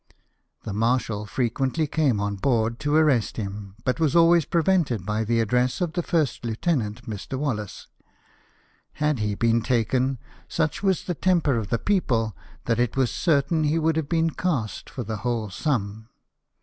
The 0.63 0.73
marshal 0.73 1.27
frequently 1.27 1.85
came 1.85 2.19
on 2.19 2.35
board 2.37 2.79
to 2.79 2.95
arrest 2.95 3.37
him, 3.37 3.75
but 3.83 3.99
was 3.99 4.15
always 4.15 4.45
prevented 4.45 5.05
by 5.05 5.23
the 5.23 5.39
address 5.39 5.79
of 5.79 5.93
the 5.93 6.01
first 6.01 6.43
lieutenant, 6.43 7.07
Mr. 7.07 7.37
Wallis. 7.37 7.85
Had 8.93 9.19
he 9.19 9.35
been 9.35 9.61
taken, 9.61 10.17
such 10.47 10.81
was 10.81 11.03
the 11.03 11.13
temper 11.13 11.55
of 11.55 11.67
the 11.69 11.77
people, 11.77 12.35
that 12.65 12.79
it 12.79 12.97
was 12.97 13.11
certain 13.11 13.63
he 13.65 13.77
would 13.77 13.95
have 13.95 14.09
been 14.09 14.31
cast 14.31 14.89
for 14.89 15.03
the 15.03 15.17
whole 15.17 15.51
sum. 15.51 16.09